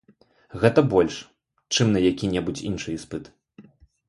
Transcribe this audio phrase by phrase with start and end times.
[0.61, 1.17] Гэта больш,
[1.75, 3.31] чым на які-небудзь іншы іспыт.